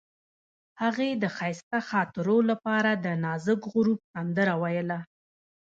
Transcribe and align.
هغې 0.81 1.09
د 1.23 1.25
ښایسته 1.35 1.79
خاطرو 1.89 2.37
لپاره 2.49 2.91
د 3.05 3.05
نازک 3.23 3.59
غروب 3.73 3.99
سندره 4.13 4.53
ویله. 4.61 4.99